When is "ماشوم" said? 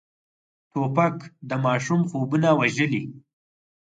1.65-2.01